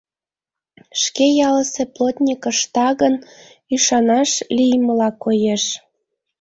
[1.01, 3.15] Шке ялысе плотник ышта гын,
[3.73, 5.63] ӱшанаш лиймыла коеш.